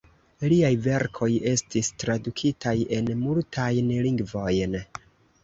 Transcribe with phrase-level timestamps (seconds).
[0.51, 4.81] Liaj verkoj estis tradukitaj en multajn lingvojn.